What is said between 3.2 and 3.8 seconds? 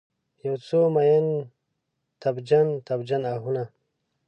آهونه